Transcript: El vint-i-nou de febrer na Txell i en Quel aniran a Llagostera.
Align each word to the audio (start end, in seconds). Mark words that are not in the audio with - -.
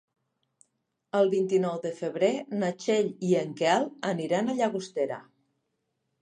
El 1.19 1.27
vint-i-nou 1.33 1.75
de 1.83 1.91
febrer 1.99 2.29
na 2.63 2.71
Txell 2.85 3.11
i 3.29 3.35
en 3.43 3.53
Quel 3.61 3.87
aniran 4.15 4.49
a 4.49 4.57
Llagostera. 4.63 5.21